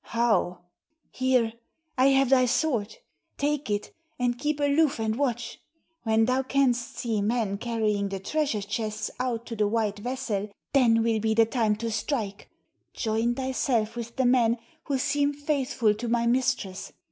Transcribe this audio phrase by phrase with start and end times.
[0.15, 0.61] "How?"
[1.11, 1.53] "Here,
[1.95, 2.95] I have thy sword.
[3.37, 5.59] Take it, and keep aloof and watch.
[6.05, 11.03] When thou canst see men carrying the treasure chests out to the white vessel, then
[11.03, 12.49] will be the time to strike.
[12.95, 16.93] Join thyself with the men who seem faithful to my mistress.